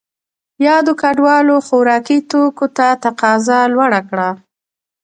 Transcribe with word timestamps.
یادو 0.65 0.93
کډوالو 1.01 1.55
خوراکي 1.67 2.17
توکو 2.29 2.65
ته 2.77 2.87
تقاضا 3.03 3.59
لوړه 3.73 4.01
کړه. 4.09 4.29